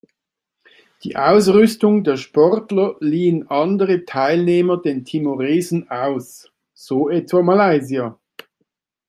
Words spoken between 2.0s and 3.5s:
der Sportler liehen